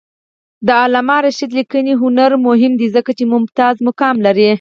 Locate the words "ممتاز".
3.33-3.75